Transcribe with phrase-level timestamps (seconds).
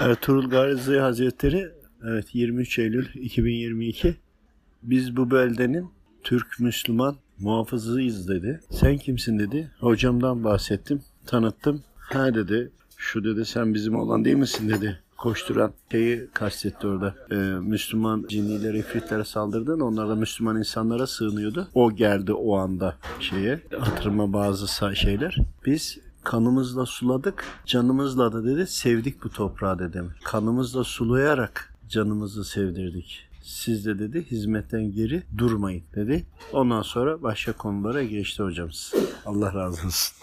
[0.00, 1.68] Ertuğrul Gazi Hazretleri
[2.04, 4.16] evet 23 Eylül 2022
[4.82, 5.90] biz bu beldenin
[6.22, 8.60] Türk Müslüman muhafızıyız dedi.
[8.70, 9.70] Sen kimsin dedi.
[9.80, 11.02] Hocamdan bahsettim.
[11.26, 11.82] Tanıttım.
[11.96, 12.70] Ha dedi.
[12.96, 15.00] Şu dedi sen bizim olan değil misin dedi.
[15.16, 17.14] Koşturan şeyi kastetti orada.
[17.30, 21.68] Ee, Müslüman cinniler, ifritlere saldırdığında onlar da Müslüman insanlara sığınıyordu.
[21.74, 23.60] O geldi o anda şeye.
[23.78, 25.36] Hatırıma bazı şeyler.
[25.66, 30.12] Biz kanımızla suladık, canımızla da dedi sevdik bu toprağı dedim.
[30.24, 33.28] Kanımızla sulayarak canımızı sevdirdik.
[33.42, 36.26] Siz de dedi hizmetten geri durmayın dedi.
[36.52, 38.94] Ondan sonra başka konulara geçti hocamız.
[39.26, 40.16] Allah razı olsun.